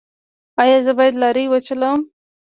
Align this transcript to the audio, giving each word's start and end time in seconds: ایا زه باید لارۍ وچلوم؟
ایا 0.61 0.77
زه 0.85 0.91
باید 0.97 1.15
لارۍ 1.21 1.45
وچلوم؟ 1.49 1.99